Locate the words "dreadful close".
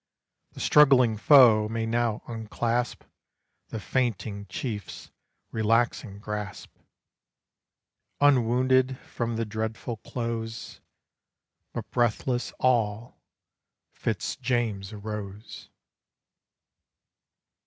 9.45-10.81